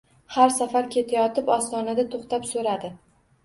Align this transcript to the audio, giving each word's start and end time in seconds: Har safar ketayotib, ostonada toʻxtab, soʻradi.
Har 0.37 0.47
safar 0.55 0.87
ketayotib, 0.95 1.53
ostonada 1.59 2.09
toʻxtab, 2.17 2.51
soʻradi. 2.57 2.95